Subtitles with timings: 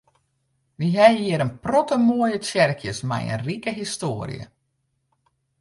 [0.77, 4.43] Wy ha hjir in protte moaie tsjerkjes mei in rike histoarje.